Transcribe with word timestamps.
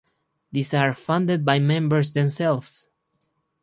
These 0.51 0.73
are 0.73 0.95
funded 0.95 1.45
by 1.45 1.59
members 1.59 2.13
themselves. 2.13 2.87